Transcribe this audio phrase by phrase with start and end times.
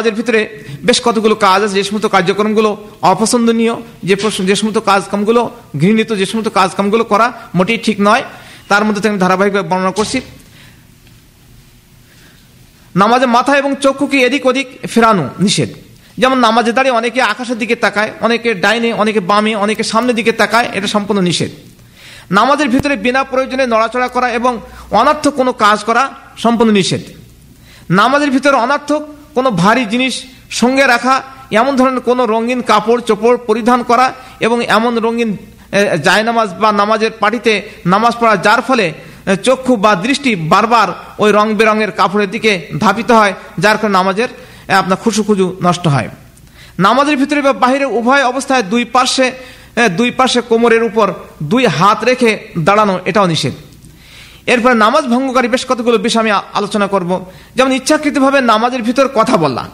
[0.00, 0.40] কাজের ভিতরে
[0.88, 2.70] বেশ কতগুলো কাজ আছে, যে সমস্ত কার্যক্রমগুলো
[3.12, 3.74] অপছন্দনীয়,
[4.08, 4.14] যে
[4.50, 5.40] যে সমস্ত কাজকামগুলো
[5.80, 7.26] ঘৃণিত, যে সমস্ত কাজকামগুলো করা
[7.58, 8.22] মোটেই ঠিক নয়।
[8.70, 10.18] তার মধ্যে থেকে ধারাবাহিকভাবে বর্ণনা করছি।
[13.02, 15.70] নামাজে মাথা এবং চক্ষুকে এদিক ওদিক ফেরানো নিষেধ।
[16.20, 20.68] যেমন নামাজে দাঁড়িয়ে অনেকে আকাশের দিকে তাকায়, অনেকে ডাইনে, অনেকে বামে, অনেকে সামনের দিকে তাকায়,
[20.76, 21.50] এটা সম্পূর্ণ নিষেধ।
[22.38, 24.52] নামাজের ভিতরে বিনা প্রয়োজনে নড়াচড়া করা এবং
[25.00, 26.02] অনার্থক কোনো কাজ করা
[26.44, 27.02] সম্পূর্ণ নিষেধ।
[28.00, 29.02] নামাজের ভিতরে অনার্থক
[29.36, 30.14] কোনো ভারী জিনিস
[30.60, 31.14] সঙ্গে রাখা,
[31.60, 34.06] এমন ধরনের কোনো রঙিন কাপড় চোপড় পরিধান করা
[34.46, 35.30] এবং এমন রঙিন
[36.06, 37.52] জায়নামাজ বা নামাজের পাটিতে
[37.94, 38.86] নামাজ পড়া, যার ফলে
[39.46, 40.88] চক্ষু বা দৃষ্টি বারবার
[41.22, 42.52] ওই রং বেরঙের কাপড়ের দিকে
[42.84, 44.30] ধাপিত হয়, যার কারণে নামাজের
[44.80, 46.08] আপনার খুশু খুজু নষ্ট হয়।
[46.86, 49.26] নামাজের ভিতরে বা বাহিরে উভয় অবস্থায় দুই পার্শ্বে
[49.98, 51.06] দুই পাশে কোমরের উপর
[51.52, 52.30] দুই হাত রেখে
[52.66, 53.54] দাঁড়ানো এটাও নিষেধ।
[54.52, 57.10] এরপরে নামাজ ভঙ্গকারী বেশ কতগুলো বিষয় আমি আলোচনা করব।
[57.56, 59.68] যেমন ইচ্ছাকৃতভাবে নামাজের ভিতর কথা বললাম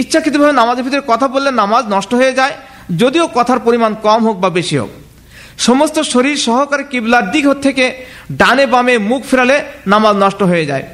[0.00, 2.54] ইচ্ছাকৃতভাবে নামাজের ভিতরে কথা বললে নামাজ নষ্ট হয়ে যায়,
[3.02, 4.90] যদিও কথার পরিমাণ কম হোক বা বেশি হোক।
[5.68, 7.84] সমস্ত শরীর সহকারে কিবলার দিক থেকে
[8.40, 9.56] ডানে বামে মুখ ফেরালে
[9.92, 10.84] নামাজ নষ্ট হয়ে যায়।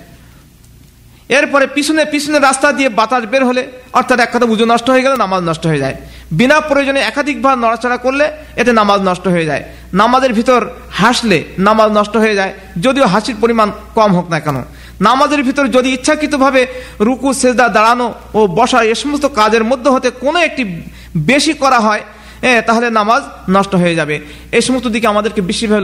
[1.30, 3.62] এরপরে পিছনে পিছনে রাস্তা দিয়ে বাতাস বের হলে,
[3.98, 5.96] অর্থাৎ এক কথা উজু নষ্ট হয়ে গেলে নামাজ নষ্ট হয়ে যায়।
[6.38, 8.26] বিনা প্রয়োজনে একাধিকবার নড়াচড়া করলে
[8.60, 9.62] এতে নামাজ নষ্ট হয়ে যায়।
[10.00, 10.60] নামাজের ভিতর
[11.00, 12.52] হাসলে নামাজ নষ্ট হয়ে যায়,
[12.84, 13.68] যদিও হাসির পরিমাণ
[13.98, 14.58] কম হোক না কেন।
[15.08, 16.62] নামাজের ভিতর যদি ইচ্ছাকৃতভাবে
[17.06, 18.06] রুকু, সেজদা, দাঁড়ানো
[18.38, 20.62] ও বসা এ সমস্ত কাজের মধ্যে হতে কোনো একটি
[21.30, 22.02] বেশি করা হয়
[22.46, 23.22] হ্যাঁ তাহলে নামাজ
[23.56, 24.16] নষ্ট হয়ে যাবে।
[24.56, 25.80] এই সমস্ত দিকে আমাদেরকে বেশিরভাগ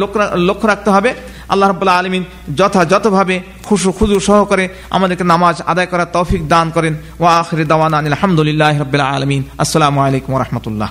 [0.49, 1.11] লক্ষ্য রাখতে হবে।
[1.53, 2.23] আল্লাহ রবুল্লাহ আলমিন
[2.59, 3.37] যথাযথভাবে
[3.69, 4.65] খুশু খুজু সহকারে
[4.97, 9.99] আমাদেরকে নামাজ আদায় করার তৌফিক দান করেন। ও আখরি দাওয়ান আনিল আলহামদুলিল্লাহ রবাহ আলমিন। আসসালামু
[10.07, 10.91] আলাইকুম রহমতুল্লাহ।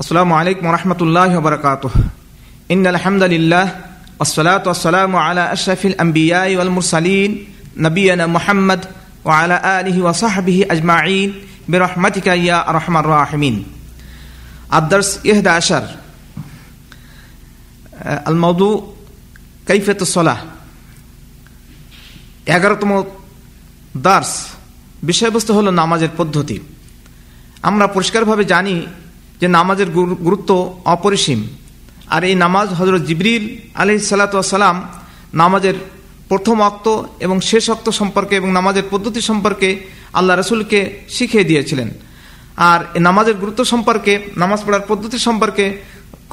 [0.00, 1.84] আসসালামু আলাইকুম রহমতুল্লাহ বরকাত
[2.72, 3.66] ইন আলহামদুলিল্লাহ
[4.19, 7.31] والصلاة والسلام على أشرف الأنبياء والمرسلين
[7.77, 8.85] نبينا محمد
[9.25, 11.29] وعلى آله وصحبه أجمعين
[11.69, 13.55] برحمتك يا أرحم الراحمين
[14.73, 15.83] الدرس إحدى عشر
[18.27, 18.93] الموضوع
[19.67, 20.39] كيفية الصلاة
[22.55, 22.91] এগারোতম
[23.97, 24.31] দার্স
[25.03, 26.57] বিষয়বস্তু হলো নামাজের পদ্ধতি
[27.61, 28.75] আমরা পরিষ্কারভাবে জানি
[29.41, 29.89] যে নামাজের
[30.25, 30.49] গুরুত্ব
[30.85, 31.39] অপরিসীম
[32.14, 33.44] আর এই নামাজ হজরত জিবরিল
[33.80, 34.76] আলি সালাতাম
[35.42, 35.76] নামাজের
[36.30, 36.86] প্রথম অক্ত
[37.24, 39.68] এবং শেষ অক্ত সম্পর্কে এবং নামাজের পদ্ধতি সম্পর্কে
[40.18, 40.80] আল্লাহ রসুলকে
[41.16, 41.88] শিখিয়ে দিয়েছিলেন।
[42.70, 45.66] আর এই নামাজের গুরুত্ব সম্পর্কে, নামাজ পড়ার পদ্ধতি সম্পর্কে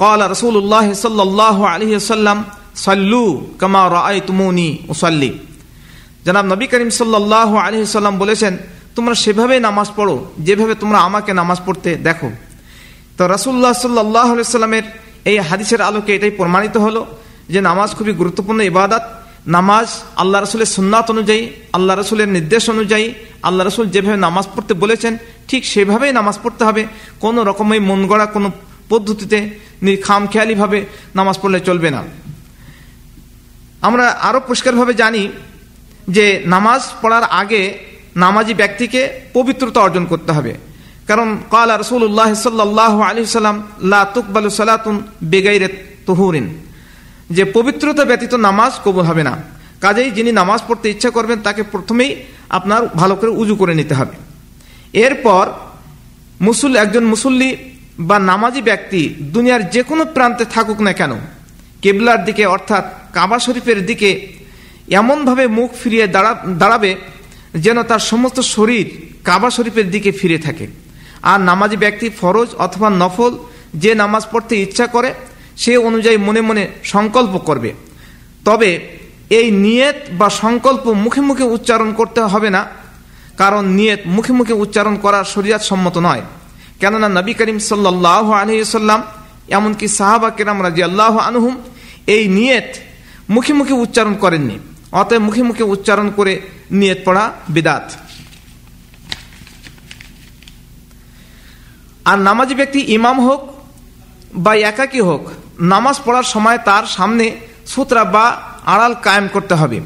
[0.02, 2.38] কল রসুল্লাহ সাল্লাহ আলী সাল্লাম
[2.86, 3.24] সাল্লু
[3.60, 5.30] কামা রায় তুমুনি ওসাল্লি
[6.26, 8.52] জনাব নবী করিম সাল্লাহ আলী সাল্লাম বলেছেন,
[8.96, 10.16] তোমরা সেভাবে নামাজ পড়ো,
[10.46, 12.28] যেভাবে তোমরা আমাকে নামাজ পড়তে দেখো।
[13.16, 14.86] তো রসুল্লাহ সাল্লাহ সাল্লামের
[15.24, 17.06] এই হাদিসের আলোকে এটাই প্রমাণিত হলো
[17.48, 19.02] যে নামাজ খুবই গুরুত্বপূর্ণ ইবাদত।
[19.46, 25.16] নামাজ আল্লাহ রসুলের সুন্নাত অনুযায়ী, আল্লাহ রসুলের নির্দেশ অনুযায়ী, আল্লাহ রসুল যেভাবে নামাজ পড়তে বলেছেন,
[25.48, 26.86] ঠিক সেভাবেই নামাজ পড়তে হবে।
[27.20, 28.50] কোনো রকমের মন গড়া কোনো
[28.88, 29.38] পদ্ধতিতে
[30.02, 32.02] খামখেয়ালিভাবে নামাজ পড়লে চলবে না।
[33.82, 35.28] আমরা আরও পরিষ্কারভাবে জানি
[36.08, 37.78] যে নামাজ পড়ার আগে
[38.16, 40.54] নামাজি ব্যক্তিকে পবিত্রতা অর্জন করতে হবে।
[41.08, 45.68] কারণ কালা রসুল্লাহ সাল্লাহ আলী সাল্লাম, লা তুকবালু সালাতুন বেগাইরে
[46.06, 46.46] তহুরিন।
[47.30, 49.34] যে পবিত্রতা ব্যতীত নামাজ কবুল হবে না।
[49.80, 52.16] কাজেই যিনি নামাজ পড়তে ইচ্ছা করবেন, তাকে প্রথমেই
[52.48, 54.16] আপনার ভালো করে উজু করে নিতে হবে।
[54.92, 55.44] এরপর
[56.40, 57.56] মুসুল একজন মুসল্লি
[57.98, 61.12] বা নামাজি ব্যক্তি দুনিয়ার যে কোনো প্রান্তে থাকুক না কেন,
[61.82, 64.10] কেবলার দিকে অর্থাৎ কাবা শরীফের দিকে
[64.90, 66.96] এমনভাবে মুখ ফিরিয়ে দাঁড়া, দাঁড়াবে
[67.54, 68.86] যেন তার সমস্ত শরীর
[69.24, 70.81] কাবা শরীফের দিকে ফিরে থাকে।
[71.30, 73.32] আর নামাজি ব্যক্তি ফরজ অথবা নফল
[73.82, 75.10] যে নামাজ পড়তে ইচ্ছা করে,
[75.62, 77.70] সে অনুযায়ী মনে মনে সংকল্প করবে।
[78.46, 78.70] তবে
[79.38, 82.62] এই নিয়ত বা সংকল্প মুখে মুখে উচ্চারণ করতে হবে না,
[83.40, 86.22] কারণ নিয়ত মুখে মুখে উচ্চারণ করা শরিয়াত সম্মত নয়।
[86.80, 89.00] কেননা নবী করিম সাল্লাহ আলহিসাল্লাম
[89.56, 91.54] এমনকি সাহাবা কেরাম রাজি আল্লাহ আনহুম,
[92.14, 92.70] এই নিয়ত
[93.34, 94.56] মুখে মুখে উচ্চারণ করেননি।
[95.00, 96.34] অতএব মুখে মুখে উচ্চারণ করে
[96.80, 97.86] নিয়ত পড়া বিদাত।
[102.04, 103.40] আর নামাজি ব্যক্তি ইমাম হোক
[104.34, 105.22] বা একাকি হোক,
[105.60, 107.26] নামাজ পড়ার সময় তার সামনে
[107.66, 108.26] সুতরা বা
[108.66, 109.80] আড়াল কায়েম করতে হবে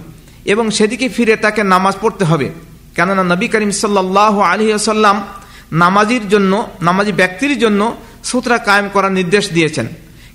[0.45, 2.51] এবং সেদিকে ফিরে তাকে নামাজ পড়তে হবে।
[2.97, 5.17] কেননা নবী করিম সাল্লাহ আলী আসাল্লাম
[5.73, 6.53] নামাজির জন্য,
[6.83, 9.87] নামাজি ব্যক্তির জন্য সুতরা কায়েম করার নির্দেশ দিয়েছেন।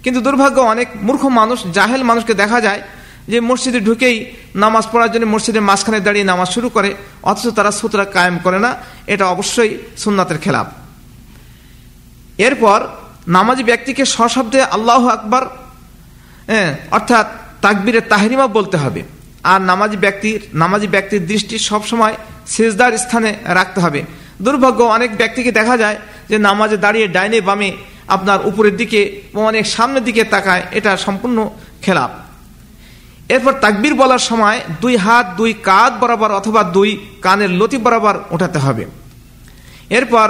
[0.03, 2.81] কিন্তু দুর্ভাগ্য, অনেক মূর্খ মানুষ, জাহেল মানুষকে দেখা যায়
[3.27, 4.15] যে মসজিদে ঢুকেই
[4.55, 6.93] নামাজ পড়ার জন্য মসজিদের মাঝখানে দাঁড়িয়ে নামাজ শুরু করে,
[7.23, 8.71] অথচ তারা সুতরা কায়েম করে না।
[9.07, 10.67] এটা অবশ্যই সুন্নাতের খেলাফ
[12.47, 12.79] এরপর
[13.35, 15.43] নামাজি ব্যক্তিকে সশব্দে আল্লাহ আকবার
[16.97, 17.25] অর্থাৎ
[17.63, 19.01] তাকবীরে তাহরিমা বলতে হবে।
[19.51, 22.15] আর নামাজি ব্যক্তির নামাজি ব্যক্তির দৃষ্টি সবসময়
[22.53, 23.99] সেজদার স্থানে রাখতে হবে।
[24.45, 25.97] দুর্ভাগ্য, অনেক ব্যক্তিকে দেখা যায়
[26.29, 27.69] যে নামাজে দাঁড়িয়ে ডাইনে বামে
[28.15, 28.99] আপনার উপরের দিকে
[29.49, 31.37] অনেক সামনের দিকে তাকায়, এটা সম্পূর্ণ
[31.83, 32.11] খেলাপ।
[33.33, 36.89] এরপর তাকবীর বলার সময় দুই হাত, দুই কাঁধ বরাবর অথবা দুই
[37.25, 38.83] কানের লতি বরাবর উঠাতে হবে।
[39.97, 40.27] এরপর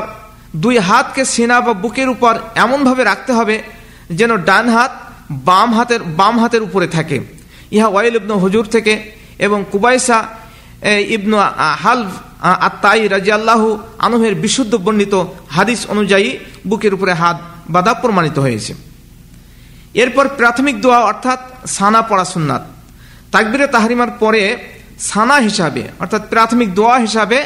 [0.55, 3.63] দুই হাতকে সিনা বা বুকের উপর এমনভাবে রাখতে হবে
[4.11, 4.91] যেন ডান হাত
[5.31, 7.21] বাম হাতের বাম হাতের উপরে থাকে।
[7.71, 10.27] ইহা ওয়াইল ইবনু হুজুর থেকে এবং কুবাইসা
[11.07, 11.37] ইবনু
[11.83, 12.05] হাল
[12.41, 17.37] আত্মাই রাজিয়াল্লাহু আনুহের বিশুদ্ধ বর্ণিত হাদিস অনুযায়ী বুকের উপরে হাত
[17.69, 18.73] বাধা প্রমাণিত হয়েছে।
[19.93, 22.63] এরপর প্রাথমিক দোয়া অর্থাৎ সানা পড়া সুন্নাত।
[23.31, 24.57] তাকবিরে তাহারিমার পরে
[24.99, 27.45] সানা হিসাবে অর্থাৎ প্রাথমিক দোয়া হিসাবে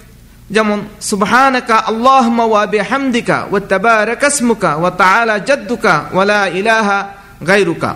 [0.51, 6.97] যেমন, সুবহানাকা আল্লাহুম্মা ওয়া বিহামদিকা ওয়া তাবারাকা ইসমুকা ওয়া তাআলা জাদ্দুকা ওয়া লা ইলাহা
[7.47, 7.91] গায়রুকা।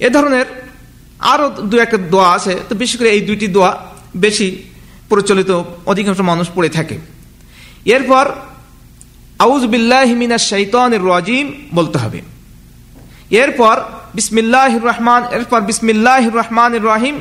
[0.00, 0.46] এ ধরনের
[1.32, 3.70] আরও দু একটা দোয়া আছে, তো বিশেষ করে এই দুইটি দোয়া
[4.16, 4.48] বেশি
[5.08, 5.50] প্রচলিত
[5.86, 6.96] অধিকাংশ মানুষ পড়ে থাকে।
[7.84, 8.24] এরপর
[9.38, 12.20] আউজ বিল্লাহ মিনাশ শাইতানির রাজিম বলতে হবে।
[13.30, 13.76] এরপর
[14.14, 17.16] বিসমিল্লাহ রহমান, এরপর বিসমিল্লাহ রহমান রাহিম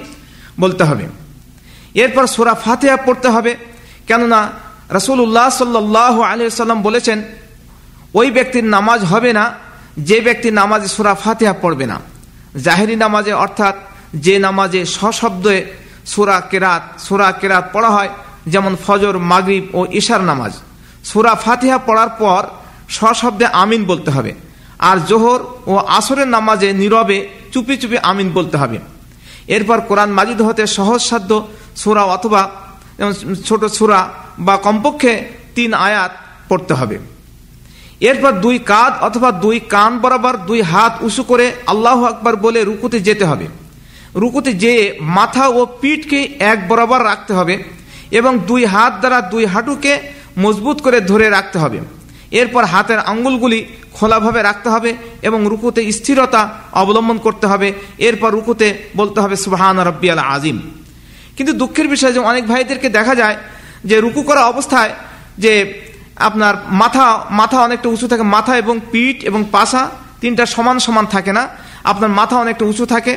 [0.60, 1.25] বলতে হবে।
[2.04, 3.52] এরপর সোরা ফাতেহা পড়তে হবে।
[4.08, 4.40] কেননা
[4.98, 7.18] রসুল্লাহ সাল্লাহ আলিয়াল্লাম বলেছেন,
[8.20, 9.46] ওই ব্যক্তির নামাজ হবে না,
[10.10, 11.98] যে ব্যক্তি নামাজে সোরা ফাতেহা পড়বে না।
[12.66, 13.76] জাহেরি নামাজে অর্থাৎ
[14.26, 15.58] যে নামাজে সশব্দে
[16.06, 18.12] সুরা কেরাত সুরা কেরাত পড়া হয়,
[18.54, 20.54] যেমন ফজর, মাগরিব ও ঈশার নামাজ।
[21.10, 22.42] সুরা ফাতিহা পড়ার পর
[22.98, 24.32] সশব্দে আমিন বলতে হবে।
[24.90, 25.40] আর জোহর
[25.72, 27.18] ও আসরের নামাজে নীরবে
[27.54, 28.78] চুপি চুপি আমিন বলতে হবে।
[29.48, 31.32] এরপর কোরআন মাজিদ হতে সহজ সাধ্য
[31.76, 32.42] সুরা অথবা
[33.46, 34.00] ছোট সুরা
[34.40, 35.14] বা কমপক্ষে
[35.56, 36.12] তিন আয়াত
[36.50, 36.98] পড়তে হবে।
[38.00, 43.00] এরপর দুই কাঁধ অথবা দুই কান বরাবর দুই হাত উঁচু করে আল্লাহ আকবার বলে রুকুতে
[43.00, 43.48] যেতে হবে।
[44.16, 44.84] রুকুতে যেয়ে
[45.18, 47.56] মাথা ও পিঠকে এক বরাবর রাখতে হবে
[48.12, 49.94] এবং দুই হাত দ্বারা দুই হাঁটুকে
[50.40, 51.80] মজবুত করে ধরে রাখতে হবে।
[52.32, 53.60] এরপর হাতের আঙ্গুলগুলি
[53.98, 54.92] খোলাভাবে রাখতে হবে
[55.28, 56.42] এবং রুকুতে স্থিরতা
[56.82, 57.68] অবলম্বন করতে হবে।
[58.08, 58.68] এরপর রুকুতে
[59.00, 60.58] বলতে হবে, সুবাহান রব্বিয়াল আজিম
[61.38, 63.38] কিন্তু দুঃখের বিষয় যে অনেক ভাইদেরকে দেখা যায়
[63.90, 64.92] যে রুকু করা অবস্থায়
[65.44, 65.54] যে
[66.28, 67.06] আপনার মাথা
[67.40, 69.82] মাথা অনেকটা উঁচু থাকে, মাথা এবং পিঠ এবং পাশা
[70.22, 71.44] তিনটা সমান সমান থাকে না।
[71.92, 73.14] আপনার মাথা অনেকটা উঁচু থাকে।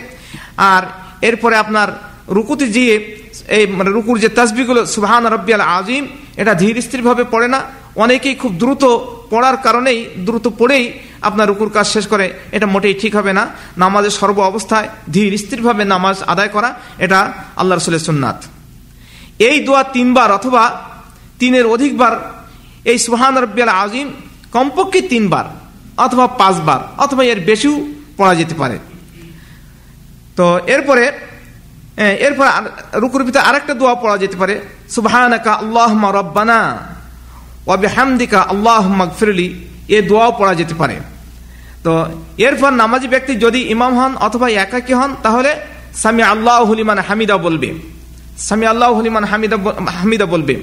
[0.72, 0.82] আর
[1.28, 1.88] এরপরে আপনার
[2.36, 2.94] রুকুতে গিয়ে
[3.56, 6.04] এই মানে রুকুর যে তাসবিগুলো সুবাহান রব্বিয়াল আজিম
[6.40, 7.60] এটা ধীর স্থিরভাবে পড়ে না।
[8.04, 8.84] অনেকেই খুব দ্রুত
[9.30, 10.84] পড়ার কারণেই দ্রুত পড়েই
[11.28, 12.26] আপনার রুকুর কাজ শেষ করে।
[12.56, 13.44] এটা মোটেই ঠিক হবে না।
[13.82, 16.70] নামাজের সর্ব অবস্থায় ধীর স্থিরভাবে নামাজ আদায় করা,
[17.04, 17.20] এটা
[17.60, 18.38] আল্লাহ রসুলের সুন্নাত।
[19.48, 20.62] এই দোয়া তিনবার অথবা
[21.40, 22.12] তিনের অধিকবার,
[22.90, 24.08] এই সুহান রব্বিয়াল আজিম
[24.54, 25.46] কমপক্ষে তিনবার
[26.06, 27.74] অথবা পাঁচবার অথবা এর বেশিও
[28.18, 28.76] পড়া যেতে পারে।
[30.36, 30.44] তো
[30.74, 31.04] এরপরে
[32.26, 32.46] এরপর
[33.02, 34.54] রুকুর ভিতরে আরেকটা দোয়া পড়া যেতে পারে,
[34.94, 36.60] সুবহানাকা আল্লাহ রব্বানা।
[37.68, 39.48] ওয়া আল্লাহ আল্লাহুম্মা গফিরলি,
[39.96, 40.96] এ দোয়াও পড়া যেতে পারে।
[41.84, 41.92] তো
[42.46, 45.50] এরপর নামাজি ব্যক্তি যদি ইমাম হন অথবা একাকী হন, তাহলে
[45.94, 47.68] সামি আল্লাহ হলিমান হামিদা বলবে।
[48.48, 49.56] সামি আল্লাহ হলিমান হামিদা
[50.00, 50.54] হামিদা বলবে।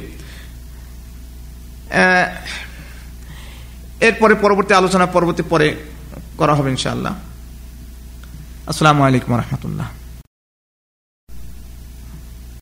[4.07, 5.67] এরপরে পরবর্তী আলোচনা পরবর্তী পরে
[6.37, 7.13] করা হবে ইনশাআল্লাহ।
[8.71, 9.87] আসসালামু আলাইকুম রহমতুল্লাহ।